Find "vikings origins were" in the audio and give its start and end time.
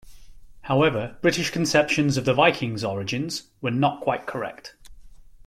2.33-3.69